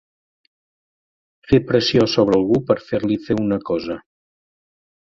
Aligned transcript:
Fer 1.51 1.59
pressió 1.67 2.09
sobre 2.17 2.41
algú 2.41 2.59
per 2.73 2.79
fer-li 2.89 3.21
fer 3.29 3.41
una 3.45 3.63
cosa. 3.73 4.03